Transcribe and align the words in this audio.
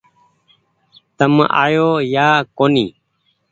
تم 1.17 1.33
آيو 1.63 1.89
يا 2.13 2.27
ڪونيٚ 2.57 2.93